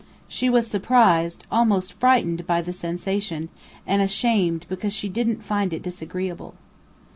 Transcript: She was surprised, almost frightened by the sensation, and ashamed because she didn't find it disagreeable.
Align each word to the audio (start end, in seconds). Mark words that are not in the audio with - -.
She 0.27 0.49
was 0.49 0.65
surprised, 0.65 1.45
almost 1.51 1.93
frightened 1.93 2.47
by 2.47 2.63
the 2.63 2.73
sensation, 2.73 3.49
and 3.85 4.01
ashamed 4.01 4.65
because 4.67 4.93
she 4.95 5.07
didn't 5.09 5.43
find 5.45 5.73
it 5.73 5.83
disagreeable. 5.83 6.55